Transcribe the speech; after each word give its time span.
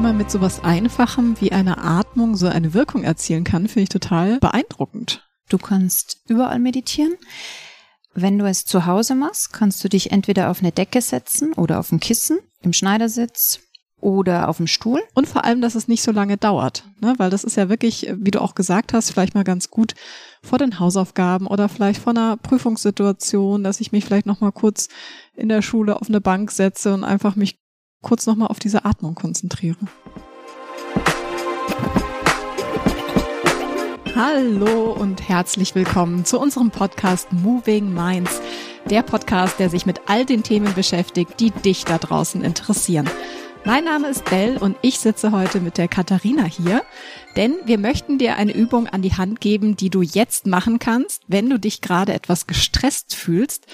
wie 0.00 0.04
man 0.04 0.16
mit 0.16 0.30
sowas 0.30 0.64
Einfachem 0.64 1.38
wie 1.42 1.52
einer 1.52 1.84
Atmung 1.84 2.34
so 2.34 2.46
eine 2.46 2.72
Wirkung 2.72 3.04
erzielen 3.04 3.44
kann, 3.44 3.68
finde 3.68 3.82
ich 3.82 3.88
total 3.90 4.38
beeindruckend. 4.38 5.28
Du 5.50 5.58
kannst 5.58 6.22
überall 6.26 6.58
meditieren. 6.58 7.16
Wenn 8.14 8.38
du 8.38 8.46
es 8.46 8.64
zu 8.64 8.86
Hause 8.86 9.14
machst, 9.14 9.52
kannst 9.52 9.84
du 9.84 9.90
dich 9.90 10.10
entweder 10.10 10.50
auf 10.50 10.60
eine 10.60 10.72
Decke 10.72 11.02
setzen 11.02 11.52
oder 11.52 11.78
auf 11.78 11.92
ein 11.92 12.00
Kissen, 12.00 12.38
im 12.62 12.72
Schneidersitz 12.72 13.60
oder 14.00 14.48
auf 14.48 14.56
dem 14.56 14.68
Stuhl. 14.68 15.02
Und 15.12 15.28
vor 15.28 15.44
allem, 15.44 15.60
dass 15.60 15.74
es 15.74 15.86
nicht 15.86 16.02
so 16.02 16.12
lange 16.12 16.38
dauert, 16.38 16.84
ne? 17.02 17.12
weil 17.18 17.28
das 17.28 17.44
ist 17.44 17.58
ja 17.58 17.68
wirklich, 17.68 18.10
wie 18.16 18.30
du 18.30 18.40
auch 18.40 18.54
gesagt 18.54 18.94
hast, 18.94 19.10
vielleicht 19.10 19.34
mal 19.34 19.44
ganz 19.44 19.68
gut 19.68 19.94
vor 20.42 20.58
den 20.58 20.80
Hausaufgaben 20.80 21.46
oder 21.46 21.68
vielleicht 21.68 22.00
vor 22.00 22.14
einer 22.14 22.38
Prüfungssituation, 22.38 23.62
dass 23.62 23.82
ich 23.82 23.92
mich 23.92 24.06
vielleicht 24.06 24.24
noch 24.24 24.40
mal 24.40 24.52
kurz 24.52 24.88
in 25.34 25.50
der 25.50 25.60
Schule 25.60 26.00
auf 26.00 26.08
eine 26.08 26.22
Bank 26.22 26.52
setze 26.52 26.94
und 26.94 27.04
einfach 27.04 27.36
mich 27.36 27.60
kurz 28.02 28.26
noch 28.26 28.36
mal 28.36 28.46
auf 28.46 28.58
diese 28.58 28.84
Atmung 28.84 29.14
konzentriere. 29.14 29.76
Hallo 34.14 34.92
und 34.92 35.28
herzlich 35.28 35.74
willkommen 35.74 36.24
zu 36.24 36.38
unserem 36.38 36.70
Podcast 36.70 37.32
Moving 37.32 37.92
Minds, 37.94 38.40
der 38.86 39.02
Podcast, 39.02 39.58
der 39.58 39.70
sich 39.70 39.86
mit 39.86 40.00
all 40.06 40.24
den 40.24 40.42
Themen 40.42 40.74
beschäftigt, 40.74 41.38
die 41.40 41.50
dich 41.50 41.84
da 41.84 41.98
draußen 41.98 42.42
interessieren. 42.42 43.08
Mein 43.66 43.84
Name 43.84 44.08
ist 44.08 44.24
Bell 44.24 44.56
und 44.56 44.76
ich 44.80 44.98
sitze 44.98 45.32
heute 45.32 45.60
mit 45.60 45.76
der 45.76 45.86
Katharina 45.86 46.44
hier, 46.44 46.82
denn 47.36 47.56
wir 47.66 47.78
möchten 47.78 48.16
dir 48.16 48.36
eine 48.36 48.54
Übung 48.54 48.86
an 48.88 49.02
die 49.02 49.12
Hand 49.12 49.40
geben, 49.42 49.76
die 49.76 49.90
du 49.90 50.00
jetzt 50.00 50.46
machen 50.46 50.78
kannst, 50.78 51.22
wenn 51.28 51.50
du 51.50 51.58
dich 51.58 51.82
gerade 51.82 52.14
etwas 52.14 52.46
gestresst 52.46 53.14
fühlst 53.14 53.66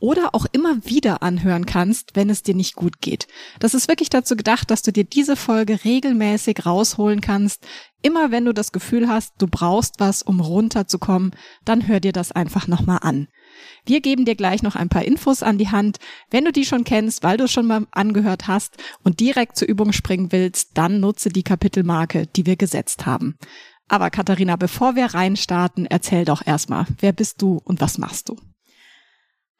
oder 0.00 0.34
auch 0.34 0.46
immer 0.52 0.84
wieder 0.86 1.22
anhören 1.22 1.66
kannst, 1.66 2.16
wenn 2.16 2.30
es 2.30 2.42
dir 2.42 2.54
nicht 2.54 2.74
gut 2.74 3.02
geht. 3.02 3.26
Das 3.60 3.74
ist 3.74 3.86
wirklich 3.86 4.08
dazu 4.08 4.34
gedacht, 4.34 4.70
dass 4.70 4.80
du 4.80 4.92
dir 4.92 5.04
diese 5.04 5.36
Folge 5.36 5.84
regelmäßig 5.84 6.64
rausholen 6.64 7.20
kannst. 7.20 7.66
Immer 8.00 8.30
wenn 8.30 8.46
du 8.46 8.54
das 8.54 8.72
Gefühl 8.72 9.08
hast, 9.08 9.34
du 9.38 9.46
brauchst 9.46 10.00
was, 10.00 10.22
um 10.22 10.40
runterzukommen, 10.40 11.32
dann 11.66 11.86
hör 11.86 12.00
dir 12.00 12.12
das 12.12 12.32
einfach 12.32 12.66
nochmal 12.66 13.00
an. 13.02 13.28
Wir 13.86 14.00
geben 14.00 14.24
dir 14.24 14.34
gleich 14.34 14.62
noch 14.62 14.76
ein 14.76 14.88
paar 14.88 15.04
Infos 15.04 15.42
an 15.42 15.58
die 15.58 15.70
Hand. 15.70 15.98
Wenn 16.30 16.44
du 16.44 16.52
die 16.52 16.64
schon 16.64 16.84
kennst, 16.84 17.22
weil 17.22 17.36
du 17.36 17.44
es 17.44 17.52
schon 17.52 17.66
mal 17.66 17.86
angehört 17.90 18.48
hast 18.48 18.76
und 19.02 19.20
direkt 19.20 19.56
zur 19.56 19.68
Übung 19.68 19.92
springen 19.92 20.32
willst, 20.32 20.70
dann 20.74 21.00
nutze 21.00 21.28
die 21.28 21.42
Kapitelmarke, 21.42 22.26
die 22.26 22.46
wir 22.46 22.56
gesetzt 22.56 23.06
haben. 23.06 23.36
Aber 23.88 24.10
Katharina, 24.10 24.56
bevor 24.56 24.96
wir 24.96 25.06
reinstarten, 25.06 25.86
erzähl 25.86 26.24
doch 26.24 26.46
erstmal, 26.46 26.86
wer 27.00 27.12
bist 27.12 27.42
du 27.42 27.60
und 27.64 27.80
was 27.80 27.98
machst 27.98 28.28
du? 28.28 28.36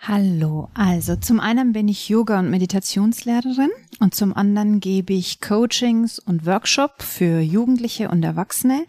Hallo, 0.06 0.68
also 0.74 1.16
zum 1.16 1.40
einen 1.40 1.72
bin 1.72 1.88
ich 1.88 2.10
Yoga- 2.10 2.40
und 2.40 2.50
Meditationslehrerin 2.50 3.70
und 4.00 4.14
zum 4.14 4.36
anderen 4.36 4.80
gebe 4.80 5.14
ich 5.14 5.40
Coachings 5.40 6.18
und 6.18 6.44
Workshop 6.44 7.02
für 7.02 7.40
Jugendliche 7.40 8.10
und 8.10 8.22
Erwachsene 8.22 8.84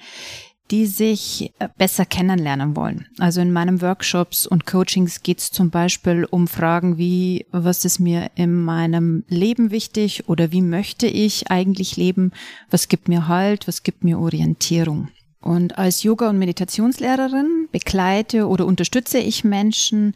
die 0.72 0.88
sich 0.88 1.54
äh, 1.60 1.70
besser 1.78 2.06
kennenlernen 2.06 2.76
wollen. 2.76 3.08
Also 3.20 3.42
in 3.42 3.52
meinen 3.52 3.82
Workshops 3.82 4.48
und 4.48 4.66
Coachings 4.66 5.22
geht 5.22 5.40
es 5.40 5.52
zum 5.52 5.70
Beispiel 5.70 6.26
um 6.30 6.48
Fragen 6.48 6.98
wie, 6.98 7.46
was 7.52 7.86
ist 7.86 8.00
mir 8.00 8.32
in 8.36 8.64
meinem 8.64 9.24
Leben 9.28 9.72
wichtig 9.72 10.28
oder 10.28 10.52
wie 10.52 10.62
möchte 10.62 11.08
ich 11.08 11.52
eigentlich 11.52 11.98
leben, 11.98 12.32
was 12.70 12.88
gibt 12.88 13.08
mir 13.08 13.28
Halt, 13.28 13.68
was 13.68 13.84
gibt 13.84 14.04
mir 14.04 14.20
Orientierung. 14.20 15.10
Und 15.46 15.78
als 15.78 16.02
Yoga- 16.02 16.30
und 16.30 16.40
Meditationslehrerin 16.40 17.70
begleite 17.72 18.48
oder 18.48 18.66
unterstütze 18.66 19.20
ich 19.20 19.44
Menschen, 19.44 20.16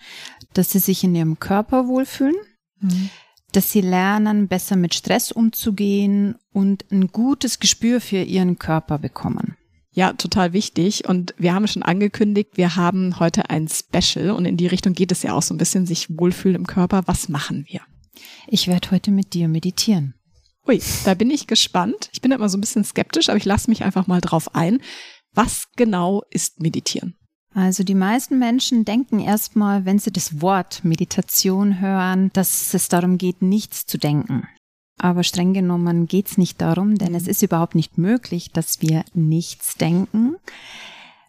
dass 0.53 0.71
sie 0.71 0.79
sich 0.79 1.03
in 1.03 1.13
ihrem 1.13 1.39
Körper 1.39 1.87
wohlfühlen, 1.87 2.35
mhm. 2.79 3.11
dass 3.51 3.71
sie 3.71 3.81
lernen, 3.81 4.47
besser 4.47 4.75
mit 4.75 4.95
Stress 4.95 5.31
umzugehen 5.31 6.35
und 6.51 6.83
ein 6.91 7.09
gutes 7.09 7.59
Gespür 7.59 8.01
für 8.01 8.23
ihren 8.23 8.57
Körper 8.57 8.97
bekommen. 8.97 9.55
Ja, 9.91 10.13
total 10.13 10.53
wichtig. 10.53 11.07
Und 11.07 11.33
wir 11.37 11.53
haben 11.53 11.67
schon 11.67 11.83
angekündigt, 11.83 12.51
wir 12.55 12.75
haben 12.75 13.19
heute 13.19 13.49
ein 13.49 13.67
Special 13.67 14.31
und 14.31 14.45
in 14.45 14.57
die 14.57 14.67
Richtung 14.67 14.93
geht 14.93 15.11
es 15.11 15.23
ja 15.23 15.33
auch 15.33 15.41
so 15.41 15.53
ein 15.53 15.57
bisschen 15.57 15.85
sich 15.85 16.07
wohlfühlen 16.17 16.55
im 16.55 16.67
Körper. 16.67 17.03
Was 17.05 17.29
machen 17.29 17.65
wir? 17.67 17.81
Ich 18.47 18.67
werde 18.67 18.91
heute 18.91 19.11
mit 19.11 19.33
dir 19.33 19.47
meditieren. 19.47 20.13
Ui, 20.67 20.79
da 21.05 21.13
bin 21.15 21.31
ich 21.31 21.47
gespannt. 21.47 22.09
Ich 22.13 22.21
bin 22.21 22.31
immer 22.31 22.49
so 22.49 22.57
ein 22.57 22.61
bisschen 22.61 22.83
skeptisch, 22.83 23.29
aber 23.29 23.37
ich 23.37 23.45
lasse 23.45 23.69
mich 23.69 23.83
einfach 23.83 24.07
mal 24.07 24.21
drauf 24.21 24.53
ein. 24.55 24.81
Was 25.33 25.67
genau 25.75 26.23
ist 26.29 26.59
Meditieren? 26.59 27.15
Also 27.53 27.83
die 27.83 27.95
meisten 27.95 28.37
Menschen 28.37 28.85
denken 28.85 29.19
erstmal, 29.19 29.85
wenn 29.85 29.97
sie 29.97 30.11
das 30.11 30.41
Wort 30.41 30.83
Meditation 30.83 31.79
hören, 31.79 32.29
dass 32.33 32.73
es 32.73 32.89
darum 32.89 33.17
geht, 33.17 33.41
nichts 33.41 33.87
zu 33.87 33.97
denken. 33.97 34.47
Aber 34.99 35.23
streng 35.23 35.53
genommen 35.53 36.05
geht's 36.05 36.37
nicht 36.37 36.61
darum, 36.61 36.95
denn 36.95 37.15
es 37.15 37.27
ist 37.27 37.41
überhaupt 37.41 37.73
nicht 37.73 37.97
möglich, 37.97 38.51
dass 38.51 38.81
wir 38.81 39.03
nichts 39.13 39.75
denken. 39.75 40.35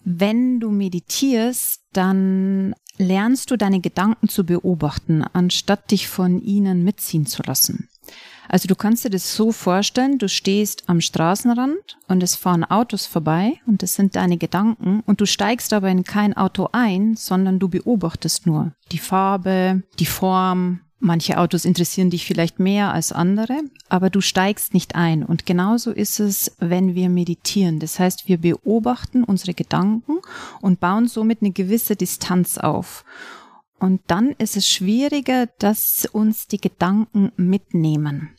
Wenn 0.05 0.61
du 0.61 0.71
meditierst, 0.71 1.81
dann 1.93 2.75
lernst 2.99 3.51
du 3.51 3.57
deine 3.57 3.81
Gedanken 3.81 4.29
zu 4.29 4.45
beobachten, 4.45 5.25
anstatt 5.33 5.91
dich 5.91 6.09
von 6.09 6.41
ihnen 6.41 6.85
mitziehen 6.85 7.27
zu 7.27 7.43
lassen. 7.43 7.89
Also 8.49 8.67
du 8.67 8.75
kannst 8.75 9.05
dir 9.05 9.11
das 9.11 9.37
so 9.37 9.53
vorstellen, 9.53 10.19
du 10.19 10.29
stehst 10.29 10.89
am 10.89 11.01
Straßenrand 11.01 11.99
und 12.09 12.23
es 12.23 12.35
fahren 12.35 12.65
Autos 12.65 13.07
vorbei 13.07 13.61
und 13.67 13.85
es 13.85 13.95
sind 13.95 14.17
deine 14.17 14.39
Gedanken 14.39 15.05
und 15.07 15.21
du 15.21 15.27
steigst 15.27 15.73
aber 15.73 15.89
in 15.89 16.03
kein 16.03 16.37
Auto 16.37 16.69
ein, 16.73 17.15
sondern 17.15 17.61
du 17.61 17.69
beobachtest 17.69 18.47
nur 18.47 18.73
die 18.91 18.99
Farbe, 18.99 19.85
die 20.01 20.07
Form, 20.07 20.81
Manche 21.03 21.39
Autos 21.39 21.65
interessieren 21.65 22.11
dich 22.11 22.27
vielleicht 22.27 22.59
mehr 22.59 22.93
als 22.93 23.11
andere, 23.11 23.63
aber 23.89 24.11
du 24.11 24.21
steigst 24.21 24.75
nicht 24.75 24.95
ein. 24.95 25.25
Und 25.25 25.47
genauso 25.47 25.93
ist 25.93 26.21
es, 26.21 26.55
wenn 26.59 26.95
wir 26.95 27.09
meditieren. 27.09 27.79
Das 27.79 27.99
heißt, 27.99 28.29
wir 28.29 28.37
beobachten 28.37 29.25
unsere 29.25 29.55
Gedanken 29.55 30.19
und 30.61 30.79
bauen 30.79 31.09
somit 31.09 31.41
eine 31.41 31.53
gewisse 31.53 31.97
Distanz 31.97 32.59
auf. 32.59 33.07
Und 33.79 34.03
dann 34.09 34.33
ist 34.33 34.59
es 34.59 34.69
schwieriger, 34.69 35.47
dass 35.59 36.07
uns 36.13 36.49
die 36.49 36.61
Gedanken 36.61 37.33
mitnehmen. 37.37 38.37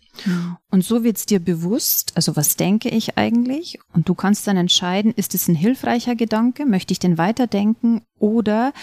Und 0.69 0.83
so 0.83 1.03
wird 1.03 1.17
es 1.17 1.25
dir 1.25 1.39
bewusst, 1.39 2.11
also 2.15 2.35
was 2.35 2.57
denke 2.57 2.89
ich 2.89 3.17
eigentlich? 3.17 3.79
Und 3.93 4.07
du 4.07 4.13
kannst 4.13 4.45
dann 4.45 4.57
entscheiden, 4.57 5.13
ist 5.15 5.33
es 5.33 5.47
ein 5.47 5.55
hilfreicher 5.55 6.15
Gedanke? 6.15 6.65
Möchte 6.65 6.91
ich 6.91 6.99
den 6.99 7.17
weiterdenken? 7.17 8.01
Oder 8.19 8.73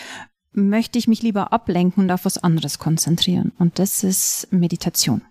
möchte 0.53 0.99
ich 0.99 1.09
mich 1.09 1.23
lieber 1.23 1.53
ablenken 1.53 2.05
und 2.05 2.11
auf 2.11 2.25
was 2.25 2.39
anderes 2.39 2.79
konzentrieren. 2.79 3.53
Und 3.59 3.79
das 3.79 4.03
ist 4.05 4.49
Meditation. 4.51 5.23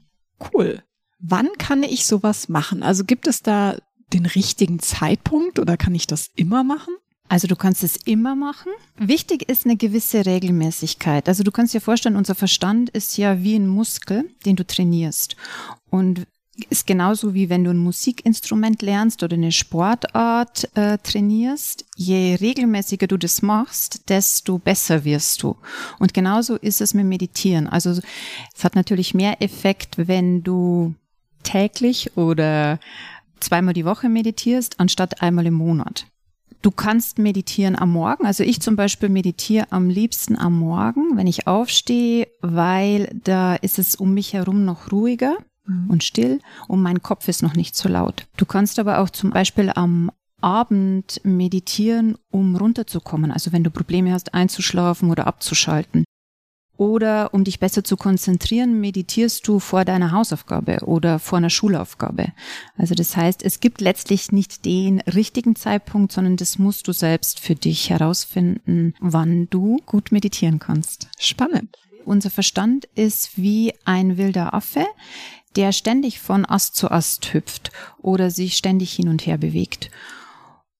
Cool. 0.53 0.83
Wann 1.19 1.49
kann 1.57 1.83
ich 1.83 2.05
sowas 2.05 2.47
machen? 2.49 2.83
Also 2.83 3.03
gibt 3.03 3.27
es 3.27 3.41
da 3.41 3.77
den 4.13 4.25
richtigen 4.25 4.79
Zeitpunkt 4.79 5.59
oder 5.59 5.77
kann 5.77 5.95
ich 5.95 6.07
das 6.07 6.29
immer 6.35 6.63
machen? 6.63 6.93
Also 7.29 7.47
du 7.47 7.55
kannst 7.55 7.83
es 7.83 7.97
immer 7.97 8.35
machen. 8.35 8.71
Wichtig 8.97 9.49
ist 9.49 9.65
eine 9.65 9.75
gewisse 9.75 10.25
Regelmäßigkeit. 10.25 11.27
Also 11.27 11.43
du 11.43 11.51
kannst 11.51 11.73
dir 11.73 11.81
vorstellen, 11.81 12.15
unser 12.15 12.35
Verstand 12.35 12.89
ist 12.91 13.17
ja 13.17 13.43
wie 13.43 13.55
ein 13.55 13.67
Muskel, 13.67 14.29
den 14.45 14.55
du 14.55 14.65
trainierst. 14.65 15.35
Und 15.89 16.25
ist 16.69 16.87
genauso 16.87 17.33
wie 17.33 17.49
wenn 17.49 17.63
du 17.63 17.71
ein 17.71 17.77
Musikinstrument 17.77 18.81
lernst 18.81 19.23
oder 19.23 19.35
eine 19.35 19.51
Sportart 19.51 20.69
äh, 20.75 20.97
trainierst. 20.97 21.85
Je 21.95 22.35
regelmäßiger 22.35 23.07
du 23.07 23.17
das 23.17 23.41
machst, 23.41 24.09
desto 24.09 24.57
besser 24.57 25.03
wirst 25.05 25.43
du. 25.43 25.55
Und 25.99 26.13
genauso 26.13 26.55
ist 26.55 26.81
es 26.81 26.93
mit 26.93 27.05
Meditieren. 27.05 27.67
Also 27.67 27.91
es 27.91 28.63
hat 28.63 28.75
natürlich 28.75 29.13
mehr 29.13 29.41
Effekt, 29.41 30.07
wenn 30.07 30.43
du 30.43 30.95
täglich 31.43 32.17
oder 32.17 32.79
zweimal 33.39 33.73
die 33.73 33.85
Woche 33.85 34.09
meditierst, 34.09 34.79
anstatt 34.79 35.21
einmal 35.21 35.45
im 35.45 35.53
Monat. 35.53 36.07
Du 36.63 36.71
kannst 36.71 37.19
meditieren 37.19 37.77
am 37.77 37.91
Morgen. 37.91 38.25
Also 38.25 38.43
ich 38.43 38.61
zum 38.61 38.75
Beispiel 38.75 39.09
meditiere 39.09 39.71
am 39.71 39.89
liebsten 39.89 40.35
am 40.35 40.57
Morgen, 40.57 41.15
wenn 41.15 41.27
ich 41.27 41.45
aufstehe, 41.45 42.27
weil 42.41 43.15
da 43.23 43.55
ist 43.55 43.77
es 43.77 43.95
um 43.95 44.13
mich 44.13 44.33
herum 44.33 44.65
noch 44.65 44.91
ruhiger 44.91 45.37
mhm. 45.67 45.89
und 45.89 46.03
still 46.03 46.39
und 46.67 46.81
mein 46.81 47.01
Kopf 47.01 47.27
ist 47.27 47.43
noch 47.43 47.55
nicht 47.55 47.75
so 47.75 47.89
laut. 47.89 48.25
Du 48.37 48.45
kannst 48.45 48.79
aber 48.79 48.99
auch 48.99 49.09
zum 49.09 49.29
Beispiel 49.29 49.71
am 49.73 50.11
Abend 50.41 51.19
meditieren, 51.23 52.17
um 52.29 52.55
runterzukommen. 52.55 53.31
Also 53.31 53.51
wenn 53.51 53.63
du 53.63 53.71
Probleme 53.71 54.13
hast, 54.13 54.33
einzuschlafen 54.33 55.09
oder 55.09 55.27
abzuschalten. 55.27 56.03
Oder 56.77 57.33
um 57.33 57.43
dich 57.43 57.59
besser 57.59 57.83
zu 57.83 57.97
konzentrieren, 57.97 58.79
meditierst 58.79 59.47
du 59.47 59.57
vor 59.57 59.83
deiner 59.83 60.11
Hausaufgabe 60.11 60.81
oder 60.85 61.17
vor 61.17 61.39
einer 61.39 61.49
Schulaufgabe. 61.49 62.27
Also 62.77 62.93
das 62.93 63.17
heißt, 63.17 63.43
es 63.43 63.59
gibt 63.59 63.81
letztlich 63.81 64.31
nicht 64.31 64.63
den 64.63 64.99
richtigen 65.01 65.55
Zeitpunkt, 65.55 66.11
sondern 66.11 66.37
das 66.37 66.59
musst 66.59 66.87
du 66.87 66.91
selbst 66.91 67.39
für 67.39 67.55
dich 67.55 67.89
herausfinden, 67.89 68.93
wann 68.99 69.49
du 69.49 69.77
gut 69.87 70.11
meditieren 70.11 70.59
kannst. 70.59 71.07
Spannend. 71.17 71.75
Unser 72.05 72.29
Verstand 72.29 72.85
ist 72.93 73.37
wie 73.37 73.73
ein 73.83 74.17
wilder 74.17 74.53
Affe, 74.53 74.85
der 75.57 75.71
ständig 75.71 76.19
von 76.19 76.45
Ast 76.45 76.75
zu 76.75 76.89
Ast 76.91 77.33
hüpft 77.33 77.71
oder 78.01 78.31
sich 78.31 78.55
ständig 78.55 78.93
hin 78.93 79.09
und 79.09 79.25
her 79.25 79.37
bewegt. 79.37 79.89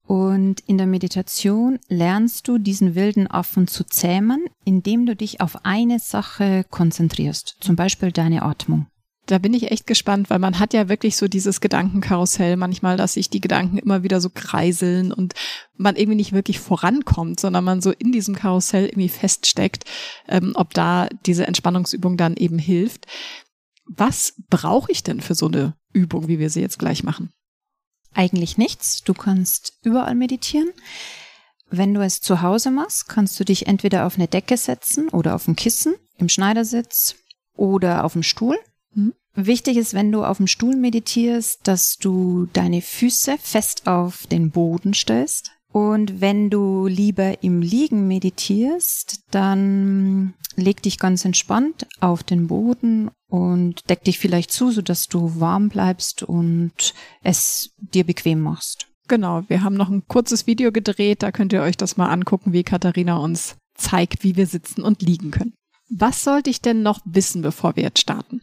Und 0.06 0.62
in 0.62 0.78
der 0.78 0.88
Meditation 0.88 1.80
lernst 1.90 2.48
du 2.48 2.58
diesen 2.58 2.96
wilden 2.96 3.28
Affen 3.28 3.68
zu 3.68 3.84
zähmen, 3.84 4.46
indem 4.64 5.06
du 5.06 5.18
dich 5.18 5.42
auf 5.42 5.66
eine 5.66 6.00
Sache 6.00 6.66
konzentrierst, 6.70 7.58
zum 7.60 7.76
Beispiel 7.76 8.14
deine 8.14 8.44
Atmung. 8.44 8.88
Da 9.26 9.40
bin 9.40 9.54
ich 9.54 9.72
echt 9.72 9.86
gespannt, 9.86 10.30
weil 10.30 10.40
man 10.40 10.58
hat 10.58 10.74
ja 10.74 10.88
wirklich 10.88 11.18
so 11.18 11.28
dieses 11.28 11.60
Gedankenkarussell 11.60 12.56
manchmal, 12.56 12.96
dass 12.96 13.14
sich 13.14 13.30
die 13.30 13.42
Gedanken 13.42 13.78
immer 13.78 14.02
wieder 14.02 14.22
so 14.22 14.30
kreiseln 14.30 15.12
und 15.12 15.34
man 15.76 15.98
irgendwie 15.98 16.16
nicht 16.16 16.32
wirklich 16.32 16.60
vorankommt, 16.60 17.38
sondern 17.42 17.66
man 17.66 17.82
so 17.82 17.92
in 17.92 18.14
diesem 18.14 18.36
Karussell 18.36 18.86
irgendwie 18.86 19.10
feststeckt, 19.10 19.84
ähm, 20.30 20.54
ob 20.56 20.74
da 20.74 21.10
diese 21.26 21.46
Entspannungsübung 21.46 22.16
dann 22.16 22.38
eben 22.38 22.58
hilft. 22.58 23.08
Was 23.88 24.34
brauche 24.50 24.92
ich 24.92 25.04
denn 25.04 25.22
für 25.22 25.36
so 25.36 25.48
eine 25.48 25.76
Übung, 25.94 26.28
wie 26.28 26.40
wir 26.40 26.50
sie 26.50 26.62
jetzt 26.62 26.80
gleich 26.80 27.04
machen? 27.04 27.32
Eigentlich 28.14 28.58
nichts. 28.58 29.04
Du 29.04 29.14
kannst 29.14 29.74
überall 29.84 30.16
meditieren. 30.16 30.70
Wenn 31.70 31.94
du 31.94 32.02
es 32.02 32.22
zu 32.22 32.42
Hause 32.42 32.72
machst, 32.72 33.10
kannst 33.10 33.40
du 33.40 33.44
dich 33.44 33.68
entweder 33.68 34.06
auf 34.06 34.16
eine 34.16 34.28
Decke 34.28 34.58
setzen 34.58 35.10
oder 35.10 35.36
auf 35.36 35.48
ein 35.48 35.56
Kissen, 35.56 35.96
im 36.18 36.30
Schneidersitz 36.30 37.16
oder 37.56 38.06
auf 38.06 38.14
dem 38.14 38.24
Stuhl. 38.24 38.58
Mhm. 38.94 39.14
Wichtig 39.36 39.78
ist, 39.78 39.94
wenn 39.94 40.12
du 40.12 40.24
auf 40.24 40.38
dem 40.38 40.48
Stuhl 40.48 40.76
meditierst, 40.76 41.68
dass 41.68 41.98
du 41.98 42.48
deine 42.54 42.82
Füße 42.82 43.38
fest 43.38 43.86
auf 43.86 44.26
den 44.28 44.50
Boden 44.50 44.94
stellst. 44.94 45.52
Und 45.72 46.22
wenn 46.22 46.50
du 46.50 46.88
lieber 46.88 47.44
im 47.44 47.62
Liegen 47.62 48.08
meditierst, 48.08 49.22
dann 49.32 50.34
leg 50.56 50.82
dich 50.82 50.98
ganz 50.98 51.26
entspannt 51.26 51.88
auf 52.00 52.24
den 52.24 52.48
Boden 52.48 53.12
und 53.30 53.90
deck 53.90 54.04
dich 54.04 54.20
vielleicht 54.20 54.52
zu, 54.52 54.72
sodass 54.72 55.08
du 55.08 55.40
warm 55.40 55.70
bleibst 55.70 56.24
und 56.24 56.94
es 57.22 57.72
dir 57.78 58.06
bequem 58.06 58.42
machst. 58.42 58.88
Genau, 59.08 59.44
wir 59.48 59.64
haben 59.64 59.76
noch 59.76 59.90
ein 59.90 60.08
kurzes 60.08 60.48
Video 60.48 60.72
gedreht, 60.72 61.24
da 61.24 61.32
könnt 61.32 61.54
ihr 61.54 61.62
euch 61.62 61.78
das 61.78 61.96
mal 61.96 62.10
angucken, 62.10 62.54
wie 62.54 62.64
Katharina 62.64 63.18
uns 63.18 63.56
zeigt, 63.76 64.24
wie 64.24 64.36
wir 64.36 64.48
sitzen 64.48 64.82
und 64.82 65.02
liegen 65.02 65.32
können. 65.32 65.54
Was 65.90 66.24
sollte 66.24 66.50
ich 66.50 66.62
denn 66.62 66.82
noch 66.82 67.00
wissen, 67.06 67.42
bevor 67.42 67.76
wir 67.76 67.84
jetzt 67.84 68.02
starten? 68.02 68.42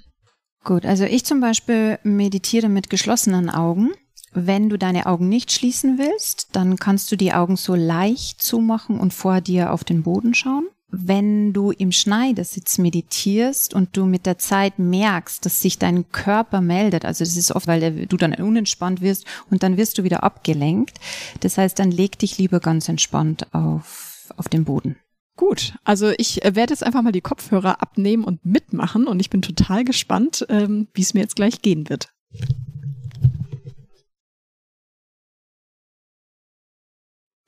Gut, 0.65 0.87
also 0.87 1.05
ich 1.05 1.27
zum 1.27 1.41
Beispiel 1.41 1.99
meditiere 2.03 2.70
mit 2.70 2.88
geschlossenen 2.88 3.50
Augen. 3.50 3.93
Wenn 4.37 4.69
du 4.69 4.77
deine 4.77 5.07
Augen 5.07 5.29
nicht 5.29 5.53
schließen 5.53 5.97
willst, 5.97 6.49
dann 6.53 6.77
kannst 6.77 7.11
du 7.13 7.17
die 7.17 7.33
Augen 7.33 7.57
so 7.57 7.77
leicht 7.77 8.43
zumachen 8.43 8.99
und 8.99 9.15
vor 9.15 9.41
dir 9.41 9.73
auf 9.73 9.85
den 9.85 10.03
Boden 10.03 10.35
schauen. 10.35 10.67
Wenn 10.89 11.53
du 11.53 11.71
im 11.71 11.93
Schneidersitz 11.93 12.79
meditierst 12.79 13.75
und 13.75 13.97
du 13.97 14.07
mit 14.07 14.27
der 14.27 14.39
Zeit 14.39 14.79
merkst, 14.81 15.47
dass 15.47 15.63
sich 15.63 15.79
dein 15.79 16.11
Körper 16.11 16.61
meldet, 16.61 17.05
also 17.05 17.25
das 17.25 17.37
ist 17.37 17.53
oft, 17.53 17.69
weil 17.69 18.07
du 18.07 18.17
dann 18.17 18.35
unentspannt 18.35 19.01
wirst 19.01 19.25
und 19.51 19.63
dann 19.63 19.77
wirst 19.77 19.99
du 19.99 20.05
wieder 20.05 20.25
abgelenkt. 20.25 20.99
Das 21.41 21.57
heißt, 21.57 21.79
dann 21.79 21.93
leg 21.93 22.19
dich 22.19 22.37
lieber 22.37 22.59
ganz 22.59 22.89
entspannt 22.89 23.53
auf, 23.55 24.33
auf 24.37 24.49
den 24.49 24.65
Boden. 24.65 24.97
Gut, 25.37 25.75
also 25.85 26.13
ich 26.17 26.45
äh, 26.45 26.55
werde 26.55 26.73
jetzt 26.73 26.85
einfach 26.85 27.03
mal 27.03 27.13
die 27.13 27.21
Kopfhörer 27.21 27.83
abnehmen 27.83 28.25
und 28.25 28.45
mitmachen 28.45 29.07
und 29.07 29.19
ich 29.21 29.31
bin 29.31 29.43
total 29.43 29.85
gespannt, 29.85 30.47
ähm, 30.49 30.89
wie 30.95 31.03
es 31.03 31.15
mir 31.15 31.21
jetzt 31.21 31.37
gleich 31.37 31.61
gehen 31.61 31.89
wird. 31.89 32.09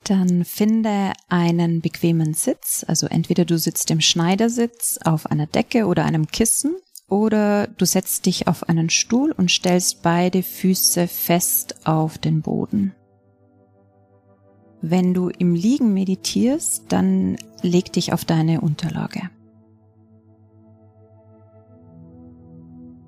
Dann 0.07 0.45
finde 0.45 1.11
einen 1.27 1.81
bequemen 1.81 2.33
Sitz, 2.33 2.85
also 2.87 3.07
entweder 3.07 3.43
du 3.43 3.57
sitzt 3.57 3.91
im 3.91 3.99
Schneidersitz 3.99 4.99
auf 5.03 5.25
einer 5.25 5.47
Decke 5.47 5.85
oder 5.85 6.05
einem 6.05 6.27
Kissen 6.27 6.77
oder 7.09 7.67
du 7.67 7.83
setzt 7.83 8.25
dich 8.25 8.47
auf 8.47 8.69
einen 8.69 8.89
Stuhl 8.89 9.33
und 9.33 9.51
stellst 9.51 10.03
beide 10.03 10.43
Füße 10.43 11.09
fest 11.09 11.85
auf 11.85 12.17
den 12.17 12.41
Boden. 12.41 12.95
Wenn 14.81 15.13
du 15.13 15.27
im 15.27 15.55
Liegen 15.55 15.93
meditierst, 15.93 16.85
dann 16.87 17.35
leg 17.61 17.91
dich 17.91 18.13
auf 18.13 18.23
deine 18.23 18.61
Unterlage. 18.61 19.29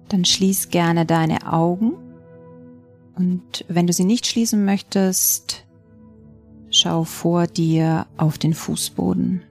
Dann 0.09 0.25
schließ 0.25 0.67
gerne 0.67 1.05
deine 1.05 1.53
Augen 1.53 1.93
und 3.15 3.63
wenn 3.69 3.87
du 3.87 3.93
sie 3.93 4.03
nicht 4.05 4.27
schließen 4.27 4.65
möchtest, 4.65 5.68
schau 6.69 7.03
vor 7.03 7.47
dir 7.47 8.05
auf 8.17 8.37
den 8.37 8.53
Fußboden. 8.53 9.43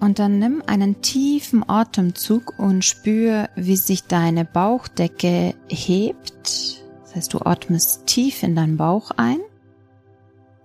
Und 0.00 0.18
dann 0.18 0.38
nimm 0.38 0.62
einen 0.66 1.00
tiefen 1.00 1.66
Atemzug 1.66 2.58
und 2.58 2.84
spür, 2.84 3.48
wie 3.56 3.76
sich 3.76 4.04
deine 4.04 4.44
Bauchdecke 4.44 5.54
hebt. 5.66 6.82
Das 7.02 7.14
heißt, 7.14 7.32
du 7.32 7.38
atmest 7.38 8.06
tief 8.06 8.42
in 8.42 8.54
deinen 8.54 8.76
Bauch 8.76 9.12
ein. 9.12 9.38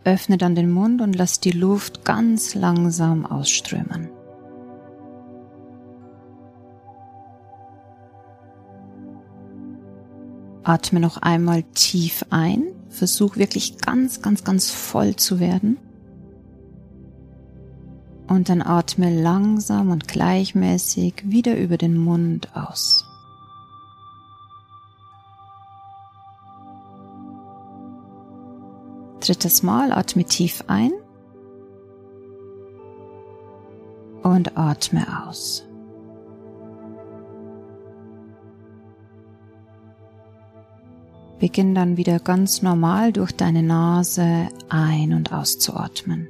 Öffne 0.03 0.37
dann 0.37 0.55
den 0.55 0.69
Mund 0.69 1.01
und 1.01 1.15
lass 1.15 1.39
die 1.39 1.51
Luft 1.51 2.03
ganz 2.03 2.53
langsam 2.53 3.25
ausströmen. 3.25 4.09
Atme 10.69 11.00
noch 11.00 11.18
einmal 11.18 11.63
tief 11.74 12.24
ein. 12.30 12.68
Versuch 12.89 13.38
wirklich 13.38 13.80
ganz, 13.80 14.21
ganz, 14.21 14.44
ganz 14.44 14.69
voll 14.69 15.16
zu 15.16 15.39
werden. 15.39 15.77
Und 18.27 18.50
dann 18.50 18.62
atme 18.62 19.19
langsam 19.19 19.89
und 19.89 20.07
gleichmäßig 20.07 21.24
wieder 21.25 21.57
über 21.57 21.77
den 21.77 21.98
Mund 21.98 22.56
aus. 22.56 23.04
Drittes 29.21 29.63
Mal 29.63 29.92
atme 29.92 30.24
tief 30.24 30.63
ein 30.68 30.92
und 34.21 34.56
atme 34.56 35.25
aus. 35.27 35.66
Beginn 41.39 41.74
dann 41.74 41.95
wieder 41.95 42.19
ganz 42.19 42.62
normal 42.62 43.13
durch 43.13 43.31
deine 43.31 43.63
Nase 43.63 44.50
ein- 44.68 45.13
und 45.13 45.31
auszuatmen. 45.31 46.27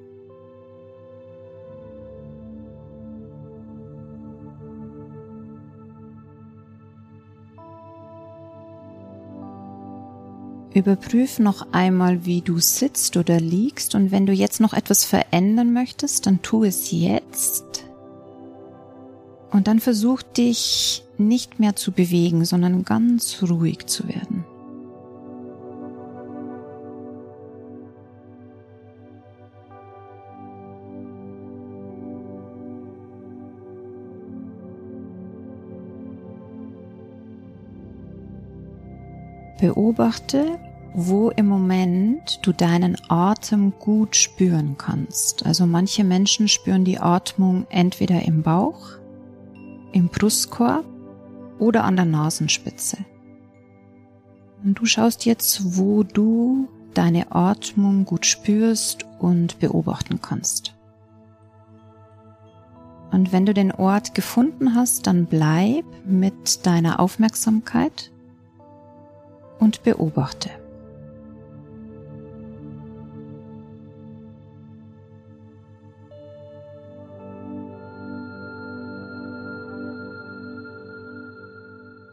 Überprüf 10.71 11.39
noch 11.39 11.73
einmal, 11.73 12.25
wie 12.25 12.41
du 12.41 12.59
sitzt 12.59 13.17
oder 13.17 13.39
liegst 13.39 13.95
und 13.95 14.11
wenn 14.11 14.27
du 14.27 14.33
jetzt 14.33 14.61
noch 14.61 14.73
etwas 14.73 15.03
verändern 15.03 15.73
möchtest, 15.73 16.27
dann 16.27 16.43
tu 16.43 16.63
es 16.63 16.91
jetzt. 16.91 17.83
Und 19.51 19.67
dann 19.67 19.79
versuch 19.79 20.21
dich 20.21 21.03
nicht 21.17 21.59
mehr 21.59 21.75
zu 21.75 21.91
bewegen, 21.91 22.45
sondern 22.45 22.83
ganz 22.83 23.41
ruhig 23.41 23.87
zu 23.87 24.07
werden. 24.07 24.45
Beobachte, 39.59 40.59
wo 40.93 41.29
im 41.29 41.47
Moment 41.47 42.39
du 42.41 42.51
deinen 42.51 42.97
Atem 43.09 43.73
gut 43.79 44.15
spüren 44.15 44.75
kannst. 44.77 45.45
Also 45.45 45.65
manche 45.65 46.03
Menschen 46.03 46.47
spüren 46.47 46.85
die 46.85 46.99
Atmung 46.99 47.67
entweder 47.69 48.23
im 48.23 48.41
Bauch, 48.41 48.91
im 49.91 50.09
Brustkorb 50.09 50.85
oder 51.59 51.83
an 51.83 51.95
der 51.95 52.05
Nasenspitze. 52.05 52.97
Und 54.63 54.79
du 54.79 54.85
schaust 54.85 55.25
jetzt, 55.25 55.77
wo 55.77 56.03
du 56.03 56.67
deine 56.93 57.31
Atmung 57.33 58.05
gut 58.05 58.25
spürst 58.25 59.05
und 59.19 59.59
beobachten 59.59 60.21
kannst. 60.21 60.75
Und 63.11 63.31
wenn 63.31 63.45
du 63.45 63.53
den 63.53 63.71
Ort 63.71 64.13
gefunden 64.13 64.75
hast, 64.75 65.07
dann 65.07 65.25
bleib 65.25 65.85
mit 66.05 66.65
deiner 66.65 66.99
Aufmerksamkeit 66.99 68.11
und 69.59 69.83
beobachte. 69.83 70.49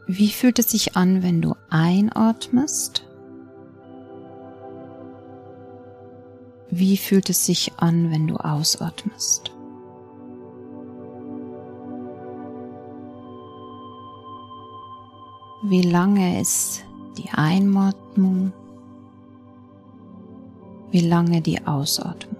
Wie 0.09 0.29
fühlt 0.29 0.57
es 0.57 0.71
sich 0.71 0.95
an, 0.95 1.21
wenn 1.21 1.41
du 1.41 1.53
einatmest? 1.69 3.05
Wie 6.69 6.95
fühlt 6.95 7.29
es 7.29 7.45
sich 7.45 7.73
an, 7.77 8.09
wenn 8.09 8.25
du 8.25 8.37
ausatmest? 8.37 9.51
Wie 15.63 15.81
lange 15.81 16.39
ist 16.39 16.86
die 17.17 17.29
Einatmung, 17.29 18.53
wie 20.91 21.01
lange 21.01 21.41
die 21.41 21.65
Ausatmung. 21.65 22.37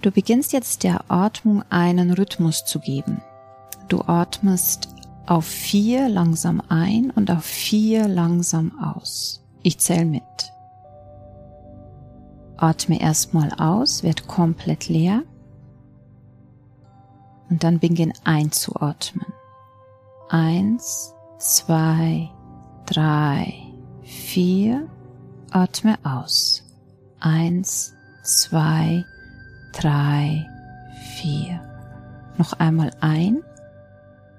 Du 0.00 0.12
beginnst 0.12 0.52
jetzt 0.52 0.84
der 0.84 1.10
Atmung 1.10 1.64
einen 1.70 2.12
Rhythmus 2.12 2.64
zu 2.64 2.78
geben. 2.78 3.20
Du 3.88 4.00
atmest 4.06 4.88
auf 5.28 5.44
vier 5.44 6.08
langsam 6.08 6.62
ein 6.70 7.10
und 7.10 7.30
auf 7.30 7.44
vier 7.44 8.08
langsam 8.08 8.72
aus. 8.82 9.44
Ich 9.62 9.78
zähle 9.78 10.06
mit. 10.06 10.22
Atme 12.56 13.00
erstmal 13.00 13.52
aus, 13.58 14.02
werd 14.02 14.26
komplett 14.26 14.88
leer 14.88 15.22
und 17.50 17.62
dann 17.62 17.78
beginn 17.78 18.14
einzuatmen. 18.24 19.26
Eins, 20.30 21.14
zwei, 21.38 22.30
drei, 22.86 23.52
vier. 24.02 24.88
Atme 25.50 25.98
aus. 26.04 26.64
Eins, 27.20 27.94
zwei, 28.22 29.04
drei, 29.72 30.46
vier. 31.16 31.60
Noch 32.38 32.54
einmal 32.54 32.92
ein. 33.00 33.42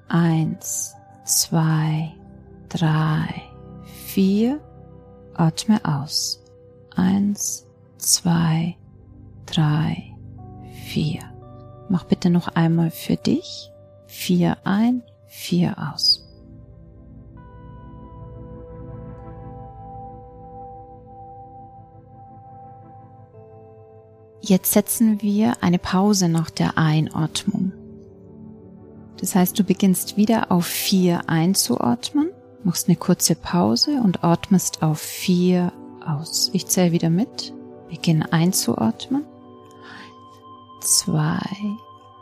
Eins, 0.10 0.96
zwei, 1.24 2.12
drei, 2.68 3.44
vier. 4.08 4.60
Atme 5.36 5.80
aus. 5.86 6.44
Eins, 6.96 7.68
zwei, 7.98 8.76
drei, 9.46 10.16
vier. 10.88 11.22
Mach 11.90 12.04
bitte 12.06 12.30
noch 12.30 12.50
einmal 12.50 12.92
für 12.92 13.16
dich. 13.16 13.72
Vier 14.08 14.58
ein, 14.64 15.04
vier 15.28 15.76
aus. 15.94 16.26
Jetzt 24.42 24.72
setzen 24.72 25.22
wir 25.22 25.62
eine 25.62 25.78
Pause 25.78 26.28
nach 26.28 26.50
der 26.50 26.80
Einatmung. 26.80 27.74
Das 29.20 29.36
heißt, 29.36 29.60
du 29.60 29.64
beginnst 29.64 30.18
wieder 30.18 30.52
auf 30.52 30.66
vier 30.66 31.30
einzuatmen, 31.30 32.30
machst 32.64 32.88
eine 32.88 32.98
kurze 32.98 33.36
Pause 33.36 34.02
und 34.04 34.24
atmest 34.24 34.82
auf 34.82 35.00
vier 35.00 35.74
aus. 36.06 36.50
Ich 36.54 36.68
zähle 36.68 36.92
wieder 36.92 37.10
mit. 37.10 37.54
Beginn 37.90 38.24
einzuatmen. 38.24 39.26
Zwei, 40.82 41.40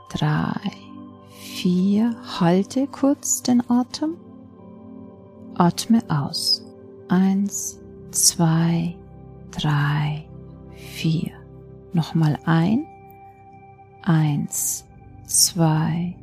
drei, 0.09 0.71
vier. 1.39 2.15
Halte 2.39 2.87
kurz 2.87 3.43
den 3.43 3.69
Atem. 3.69 4.15
Atme 5.55 6.01
aus. 6.07 6.63
Eins, 7.09 7.79
zwei, 8.11 8.95
drei, 9.51 10.25
vier. 10.75 11.31
Nochmal 11.93 12.39
ein. 12.45 12.85
Eins, 14.03 14.85
zwei, 15.25 16.15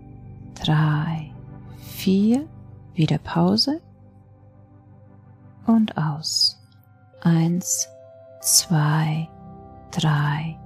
drei, 0.55 1.33
vier. 1.79 2.49
Wieder 2.95 3.19
Pause. 3.19 3.81
Und 5.67 5.97
aus. 5.97 6.61
Eins, 7.23 7.89
zwei, 8.41 9.29
drei, 9.91 10.57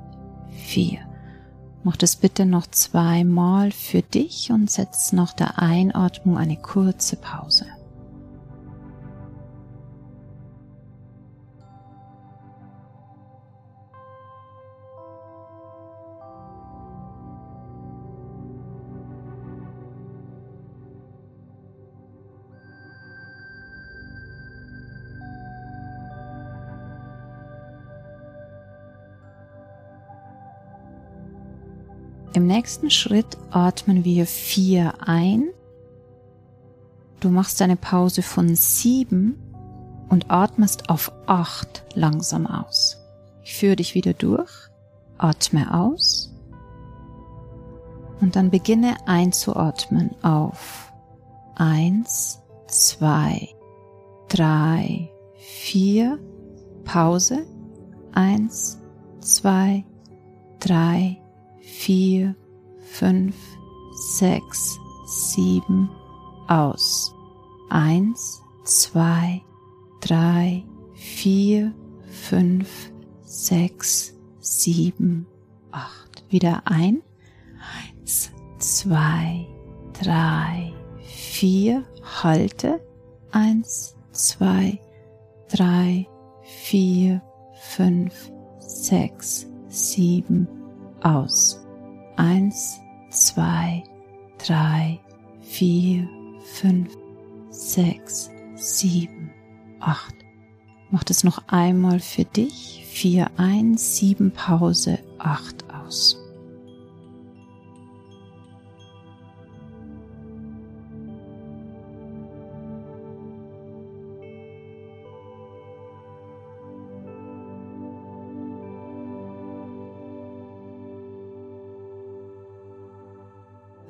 vier. 0.50 1.00
Mach 1.84 1.96
das 1.96 2.16
bitte 2.16 2.44
noch 2.44 2.66
zweimal 2.66 3.70
für 3.70 4.02
dich 4.02 4.50
und 4.50 4.70
setz 4.70 5.12
nach 5.12 5.32
der 5.32 5.58
Einatmung 5.58 6.36
eine 6.36 6.56
kurze 6.56 7.16
Pause. 7.16 7.66
Im 32.34 32.46
nächsten 32.46 32.90
Schritt 32.90 33.38
atmen 33.50 34.04
wir 34.04 34.26
vier 34.26 34.94
ein. 35.00 35.44
Du 37.20 37.30
machst 37.30 37.60
eine 37.62 37.76
Pause 37.76 38.22
von 38.22 38.54
sieben 38.54 39.36
und 40.08 40.30
atmest 40.30 40.90
auf 40.90 41.12
acht 41.26 41.84
langsam 41.94 42.46
aus. 42.46 42.98
Ich 43.42 43.54
führe 43.56 43.76
dich 43.76 43.94
wieder 43.94 44.12
durch. 44.12 44.50
Atme 45.16 45.74
aus. 45.74 46.32
Und 48.20 48.36
dann 48.36 48.50
beginne 48.50 48.96
einzuatmen 49.06 50.10
auf 50.22 50.92
eins, 51.54 52.40
zwei, 52.66 53.48
drei, 54.28 55.10
vier. 55.36 56.18
Pause. 56.84 57.46
Eins, 58.12 58.78
zwei, 59.20 59.84
drei, 60.58 61.20
vier, 61.68 62.34
fünf, 62.80 63.36
sechs, 63.92 64.78
sieben, 65.06 65.90
aus. 66.48 67.14
Eins, 67.68 68.42
zwei, 68.64 69.42
drei, 70.00 70.64
vier, 70.94 71.74
fünf, 72.10 72.90
sechs, 73.22 74.14
sieben, 74.40 75.26
acht. 75.70 76.24
Wieder 76.30 76.62
ein. 76.64 77.02
Eins, 77.60 78.30
zwei, 78.58 79.46
drei, 79.92 80.72
vier. 81.02 81.84
Halte. 82.22 82.80
Eins, 83.30 83.94
zwei, 84.12 84.80
drei, 85.50 86.08
vier, 86.42 87.22
fünf, 87.60 88.32
sechs, 88.58 89.46
sieben, 89.68 90.48
aus. 91.02 91.64
Eins, 92.16 92.80
zwei, 93.10 93.82
drei, 94.38 95.00
vier, 95.40 96.08
fünf, 96.54 96.96
sechs, 97.50 98.30
sieben, 98.56 99.30
acht. 99.80 100.14
Mach 100.90 101.04
das 101.04 101.24
noch 101.24 101.42
einmal 101.48 102.00
für 102.00 102.24
dich. 102.24 102.84
Vier 102.88 103.30
ein, 103.36 103.76
sieben 103.76 104.32
Pause, 104.32 104.98
acht 105.18 105.64
aus. 105.72 106.16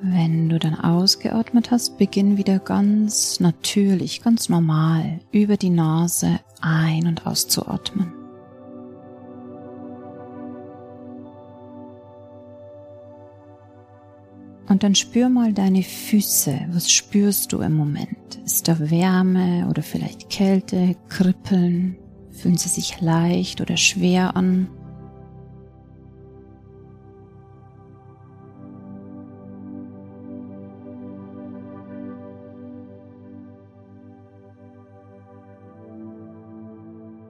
Wenn 0.01 0.47
du 0.47 0.59
dann 0.59 0.75
ausgeatmet 0.75 1.71
hast, 1.71 1.97
beginn 1.97 2.37
wieder 2.37 2.59
ganz 2.59 3.41
natürlich, 3.41 4.21
ganz 4.21 4.47
normal 4.47 5.19
über 5.31 5.57
die 5.57 5.69
Nase 5.69 6.39
ein- 6.61 7.05
und 7.05 7.27
auszuatmen. 7.27 8.13
Und 14.69 14.83
dann 14.83 14.95
spür 14.95 15.29
mal 15.29 15.51
deine 15.51 15.83
Füße. 15.83 16.67
Was 16.71 16.91
spürst 16.91 17.51
du 17.51 17.59
im 17.59 17.73
Moment? 17.73 18.39
Ist 18.45 18.67
da 18.67 18.79
Wärme 18.79 19.67
oder 19.69 19.81
vielleicht 19.81 20.29
Kälte, 20.29 20.95
Kribbeln? 21.09 21.97
Fühlen 22.29 22.57
sie 22.57 22.69
sich 22.69 23.01
leicht 23.01 23.59
oder 23.59 23.75
schwer 23.75 24.37
an? 24.37 24.69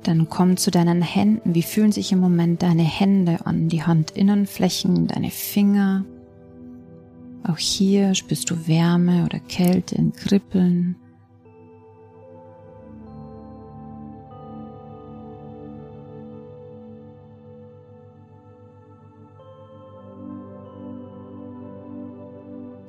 Dann 0.04 0.30
komm 0.30 0.58
zu 0.58 0.72
deinen 0.72 1.02
Händen. 1.02 1.54
Wie 1.54 1.62
fühlen 1.62 1.92
sich 1.92 2.12
im 2.12 2.20
Moment 2.20 2.64
deine 2.64 2.84
Hände 2.84 3.46
an? 3.46 3.68
Die 3.68 3.86
Handinnenflächen, 3.86 5.08
deine 5.08 5.30
Finger. 5.30 6.06
Auch 7.44 7.58
hier 7.58 8.16
spürst 8.16 8.50
du 8.50 8.68
Wärme 8.68 9.26
oder 9.26 9.40
Kälte, 9.40 9.96
in 9.96 10.14
Kribbeln. 10.14 10.96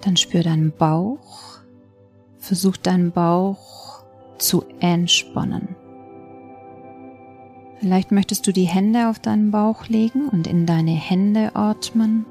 Dann 0.00 0.16
spür 0.16 0.42
deinen 0.42 0.72
Bauch. 0.72 1.58
Versuch 2.38 2.76
deinen 2.76 3.12
Bauch 3.12 4.02
zu 4.38 4.64
entspannen. 4.80 5.76
Vielleicht 7.80 8.12
möchtest 8.12 8.46
du 8.46 8.52
die 8.52 8.68
Hände 8.68 9.08
auf 9.08 9.18
deinen 9.18 9.50
Bauch 9.50 9.88
legen 9.88 10.28
und 10.28 10.46
in 10.46 10.66
deine 10.66 10.90
Hände 10.90 11.56
atmen. 11.56 12.26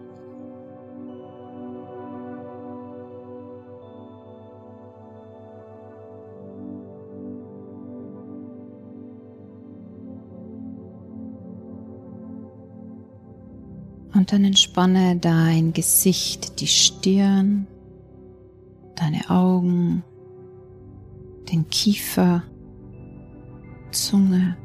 Und 14.13 14.31
dann 14.31 14.43
entspanne 14.43 15.15
dein 15.15 15.73
Gesicht, 15.73 16.61
die 16.61 16.67
Stirn, 16.67 17.65
deine 18.95 19.31
Augen, 19.31 20.03
den 21.51 21.67
Kiefer, 21.69 22.43
Zunge. 23.91 24.55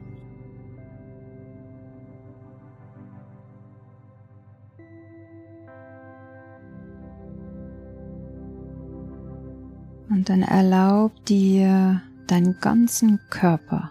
Und 10.09 10.29
dann 10.29 10.43
erlaub 10.43 11.13
dir 11.25 12.03
deinen 12.27 12.59
ganzen 12.61 13.21
Körper 13.31 13.91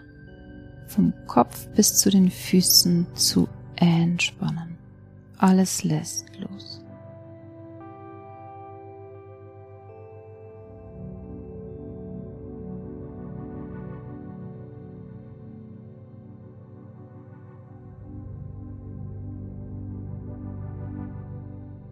vom 0.87 1.13
Kopf 1.27 1.67
bis 1.75 1.95
zu 1.95 2.09
den 2.09 2.29
Füßen 2.29 3.07
zu 3.15 3.47
entspannen. 3.75 4.77
Alles 5.37 5.83
lässt 5.83 6.25
los. 6.39 6.81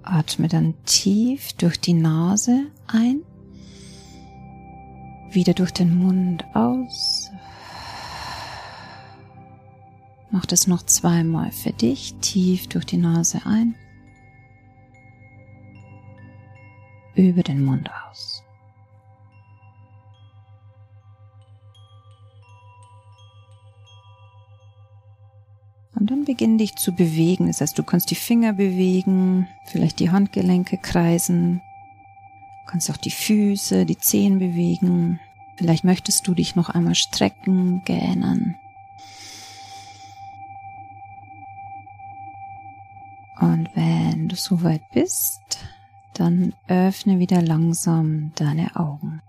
Atme 0.04 0.48
dann 0.48 0.76
tief 0.86 1.54
durch 1.54 1.80
die 1.80 1.94
Nase 1.94 2.66
ein, 2.88 3.22
wieder 5.34 5.54
durch 5.54 5.72
den 5.72 5.98
Mund 5.98 6.46
aus. 6.54 7.32
Mach 10.30 10.46
das 10.46 10.68
noch 10.68 10.84
zweimal 10.84 11.52
für 11.52 11.74
dich, 11.74 12.16
tief 12.22 12.68
durch 12.68 12.86
die 12.86 12.98
Nase 12.98 13.42
ein, 13.46 13.76
über 17.16 17.44
den 17.44 17.66
Mund 17.66 17.90
aus. 18.10 18.44
Und 25.94 26.10
dann 26.10 26.26
beginn 26.26 26.58
dich 26.58 26.76
zu 26.78 26.94
bewegen. 26.94 27.48
Das 27.48 27.62
heißt, 27.62 27.78
du 27.78 27.84
kannst 27.84 28.10
die 28.10 28.16
Finger 28.16 28.54
bewegen, 28.54 29.48
vielleicht 29.68 30.00
die 30.00 30.10
Handgelenke 30.10 30.78
kreisen. 30.78 31.62
Du 32.72 32.76
kannst 32.76 32.90
auch 32.90 32.96
die 32.96 33.12
Füße, 33.12 33.86
die 33.86 33.98
Zehen 33.98 34.40
bewegen. 34.40 35.20
Vielleicht 35.58 35.84
möchtest 35.84 36.26
du 36.26 36.34
dich 36.34 36.56
noch 36.56 36.70
einmal 36.70 36.96
strecken, 36.96 37.84
gähnen. 37.84 38.56
Und 43.42 43.68
wenn 43.76 44.30
du 44.30 44.38
soweit 44.38 44.90
bist, 44.94 45.42
dann 46.14 46.54
öffne 46.70 47.20
wieder 47.20 47.42
langsam 47.42 48.32
deine 48.36 48.74
Augen. 48.78 49.22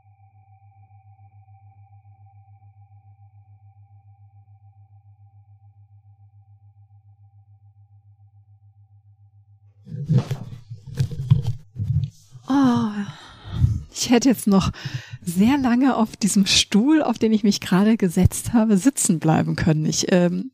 Oh, 12.49 12.93
ich 13.95 14.11
hätte 14.11 14.29
jetzt 14.29 14.47
noch 14.47 14.71
sehr 15.21 15.59
lange 15.59 15.97
auf 15.97 16.17
diesem 16.17 16.47
Stuhl, 16.47 17.03
auf 17.03 17.19
den 17.19 17.33
ich 17.33 17.45
mich 17.45 17.61
gerade 17.61 17.97
gesetzt 17.97 18.53
habe, 18.53 18.77
sitzen 18.77 19.19
bleiben 19.19 19.57
können. 19.57 19.85
Ich 19.85 20.13
ähm, 20.13 20.53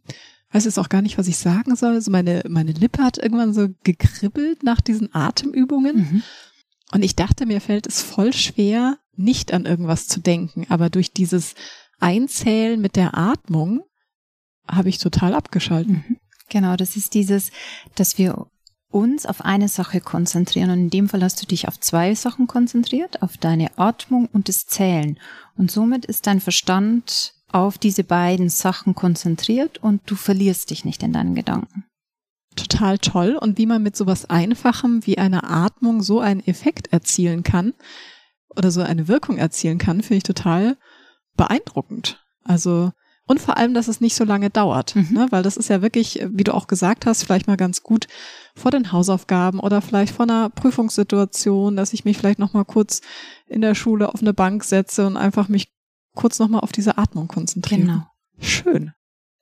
weiß 0.53 0.65
jetzt 0.65 0.79
auch 0.79 0.89
gar 0.89 1.03
nicht, 1.03 1.19
was 1.19 1.29
ich 1.29 1.39
sagen 1.39 1.77
soll. 1.77 1.95
Also 1.95 2.11
meine, 2.11 2.43
meine 2.49 2.73
Lippe 2.73 3.03
hat 3.03 3.19
irgendwann 3.19 3.55
so 3.55 3.69
gekribbelt 3.85 4.63
nach 4.63 4.81
diesen 4.81 5.15
Atemübungen. 5.15 5.97
Mhm. 5.97 6.23
Und 6.93 7.03
ich 7.03 7.17
dachte, 7.17 7.47
mir 7.47 7.61
fällt 7.61 7.87
es 7.87 8.01
voll 8.01 8.33
schwer, 8.33 8.99
nicht 9.15 9.53
an 9.53 9.67
irgendwas 9.67 10.07
zu 10.07 10.21
denken. 10.21 10.67
Aber 10.69 10.91
durch 10.91 11.13
dieses 11.13 11.55
Einzählen 12.01 12.81
mit 12.81 12.97
der 12.97 13.17
Atmung 13.17 13.83
habe 14.67 14.89
ich 14.89 14.99
total 14.99 15.35
abgeschalten. 15.35 16.05
Mhm. 16.09 16.17
Genau, 16.51 16.77
das 16.77 16.97
ist 16.97 17.15
dieses, 17.15 17.51
dass 17.95 18.17
wir 18.17 18.47
uns 18.91 19.27
auf 19.27 19.45
eine 19.45 19.69
Sache 19.69 20.01
konzentrieren. 20.01 20.71
Und 20.71 20.79
in 20.79 20.91
dem 20.91 21.09
Fall 21.09 21.23
hast 21.23 21.43
du 21.43 21.47
dich 21.47 21.69
auf 21.69 21.79
zwei 21.79 22.15
Sachen 22.15 22.47
konzentriert, 22.47 23.23
auf 23.23 23.37
deine 23.37 23.77
Atmung 23.79 24.29
und 24.33 24.49
das 24.49 24.67
Zählen. 24.67 25.19
Und 25.57 25.71
somit 25.71 26.07
ist 26.07 26.27
dein 26.27 26.41
Verstand 26.41 27.35
auf 27.51 27.79
diese 27.79 28.05
beiden 28.05 28.49
Sachen 28.49 28.95
konzentriert 28.95 29.79
und 29.79 30.03
du 30.07 30.15
verlierst 30.15 30.71
dich 30.71 30.85
nicht 30.85 31.03
in 31.03 31.13
deinen 31.13 31.35
Gedanken. 31.35 31.85
Total 32.57 32.99
toll. 32.99 33.37
Und 33.41 33.59
wie 33.59 33.67
man 33.67 33.83
mit 33.83 33.97
sowas 33.97 34.29
Einfachem 34.29 35.07
wie 35.07 35.19
einer 35.19 35.49
Atmung 35.49 36.03
so 36.03 36.21
einen 36.21 36.47
Effekt 36.47 36.93
erzielen 36.93 37.43
kann 37.43 37.75
oder 38.57 38.71
so 38.71 38.83
eine 38.83 39.09
Wirkung 39.09 39.39
erzielen 39.39 39.79
kann, 39.79 40.03
finde 40.03 40.19
ich 40.19 40.23
total 40.25 40.77
beeindruckend. 41.37 42.25
Also 42.45 42.93
und 43.29 43.41
vor 43.41 43.59
allem, 43.59 43.75
dass 43.75 43.89
es 43.89 44.01
nicht 44.01 44.17
so 44.17 44.25
lange 44.25 44.49
dauert, 44.49 44.97
mhm. 44.97 45.09
ne? 45.11 45.27
weil 45.31 45.43
das 45.43 45.57
ist 45.57 45.69
ja 45.69 45.83
wirklich, 45.83 46.27
wie 46.31 46.45
du 46.45 46.55
auch 46.55 46.67
gesagt 46.67 47.07
hast, 47.07 47.23
vielleicht 47.23 47.47
mal 47.47 47.59
ganz 47.59 47.83
gut 47.83 48.09
vor 48.57 48.71
den 48.71 48.91
Hausaufgaben 48.91 49.61
oder 49.61 49.83
vielleicht 49.83 50.15
vor 50.15 50.25
einer 50.25 50.49
Prüfungssituation, 50.49 51.77
dass 51.77 51.93
ich 51.93 52.07
mich 52.07 52.17
vielleicht 52.17 52.39
noch 52.39 52.55
mal 52.55 52.65
kurz 52.65 53.03
in 53.47 53.61
der 53.61 53.75
Schule 53.75 54.09
auf 54.13 54.23
eine 54.23 54.33
Bank 54.33 54.65
setze 54.65 55.07
und 55.07 55.19
einfach 55.19 55.49
mich 55.49 55.69
kurz 56.15 56.39
noch 56.39 56.49
mal 56.49 56.61
auf 56.61 56.73
diese 56.73 56.97
Atmung 56.97 57.29
konzentriere. 57.29 57.81
Genau. 57.83 58.07
Schön. 58.41 58.93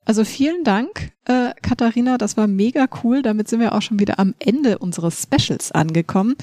Also 0.03 0.25
vielen 0.25 0.63
Dank, 0.63 1.13
äh, 1.25 1.51
Katharina, 1.61 2.17
das 2.17 2.37
war 2.37 2.47
mega 2.47 2.87
cool. 3.03 3.21
Damit 3.21 3.47
sind 3.47 3.61
wir 3.61 3.73
auch 3.73 3.81
schon 3.81 3.99
wieder 3.99 4.19
am 4.19 4.35
Ende 4.39 4.77
unseres 4.79 5.23
Specials 5.23 5.71
angekommen. 5.71 6.35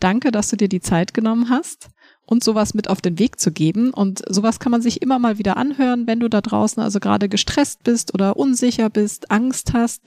Danke, 0.00 0.30
dass 0.30 0.50
du 0.50 0.56
dir 0.56 0.68
die 0.68 0.80
Zeit 0.80 1.14
genommen 1.14 1.50
hast 1.50 1.88
und 2.32 2.42
sowas 2.42 2.72
mit 2.72 2.88
auf 2.88 3.02
den 3.02 3.18
Weg 3.18 3.38
zu 3.38 3.52
geben. 3.52 3.92
Und 3.92 4.22
sowas 4.26 4.58
kann 4.58 4.72
man 4.72 4.80
sich 4.80 5.02
immer 5.02 5.18
mal 5.18 5.36
wieder 5.38 5.58
anhören, 5.58 6.06
wenn 6.06 6.18
du 6.18 6.28
da 6.28 6.40
draußen 6.40 6.82
also 6.82 6.98
gerade 6.98 7.28
gestresst 7.28 7.84
bist 7.84 8.14
oder 8.14 8.38
unsicher 8.38 8.88
bist, 8.88 9.30
Angst 9.30 9.74
hast 9.74 10.00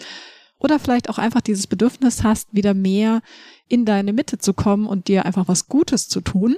oder 0.57 0.79
vielleicht 0.79 1.07
auch 1.07 1.19
einfach 1.19 1.41
dieses 1.41 1.67
Bedürfnis 1.67 2.23
hast, 2.23 2.49
wieder 2.51 2.73
mehr 2.73 3.21
in 3.67 3.85
deine 3.85 4.11
Mitte 4.11 4.39
zu 4.39 4.53
kommen 4.53 4.87
und 4.87 5.07
dir 5.07 5.25
einfach 5.25 5.47
was 5.47 5.67
Gutes 5.67 6.09
zu 6.09 6.19
tun 6.19 6.57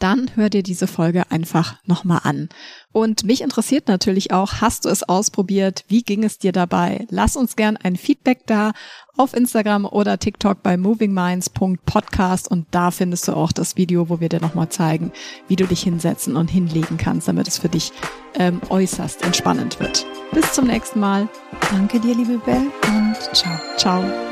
dann 0.00 0.30
hör 0.34 0.50
dir 0.50 0.62
diese 0.62 0.86
Folge 0.86 1.30
einfach 1.30 1.76
nochmal 1.84 2.20
an. 2.24 2.48
Und 2.92 3.24
mich 3.24 3.40
interessiert 3.40 3.86
natürlich 3.86 4.32
auch, 4.32 4.54
hast 4.60 4.84
du 4.84 4.88
es 4.88 5.08
ausprobiert? 5.08 5.84
Wie 5.86 6.02
ging 6.02 6.24
es 6.24 6.38
dir 6.38 6.50
dabei? 6.52 7.06
Lass 7.10 7.36
uns 7.36 7.54
gern 7.54 7.76
ein 7.76 7.96
Feedback 7.96 8.46
da 8.46 8.72
auf 9.16 9.34
Instagram 9.34 9.84
oder 9.84 10.18
TikTok 10.18 10.62
bei 10.62 10.76
movingminds.podcast 10.76 12.50
und 12.50 12.66
da 12.70 12.90
findest 12.90 13.28
du 13.28 13.34
auch 13.34 13.52
das 13.52 13.76
Video, 13.76 14.08
wo 14.08 14.20
wir 14.20 14.28
dir 14.28 14.40
nochmal 14.40 14.70
zeigen, 14.70 15.12
wie 15.46 15.56
du 15.56 15.66
dich 15.66 15.82
hinsetzen 15.82 16.36
und 16.36 16.50
hinlegen 16.50 16.96
kannst, 16.96 17.28
damit 17.28 17.46
es 17.46 17.58
für 17.58 17.68
dich 17.68 17.92
ähm, 18.34 18.60
äußerst 18.68 19.22
entspannend 19.22 19.78
wird. 19.78 20.06
Bis 20.32 20.52
zum 20.52 20.66
nächsten 20.66 21.00
Mal. 21.00 21.28
Danke 21.70 22.00
dir, 22.00 22.14
liebe 22.14 22.38
Belle 22.38 22.70
und 22.88 23.36
ciao. 23.36 23.58
Ciao. 23.76 24.29